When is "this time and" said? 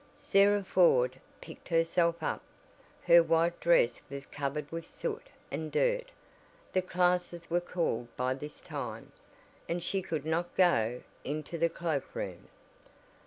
8.33-9.83